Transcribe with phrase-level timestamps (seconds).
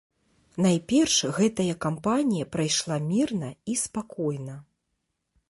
[0.65, 4.57] Найперш, гэтая кампанія прайшла мірна і спакойна.